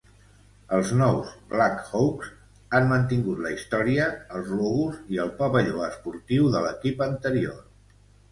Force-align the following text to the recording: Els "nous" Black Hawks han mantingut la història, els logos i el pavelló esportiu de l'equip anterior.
Els 0.75 0.91
"nous" 1.01 1.27
Black 1.51 1.89
Hawks 1.97 2.29
han 2.77 2.87
mantingut 2.93 3.43
la 3.47 3.51
història, 3.57 4.07
els 4.39 4.49
logos 4.61 4.97
i 5.17 5.21
el 5.25 5.31
pavelló 5.43 5.85
esportiu 5.89 6.49
de 6.57 6.63
l'equip 6.67 7.05
anterior. 7.11 7.61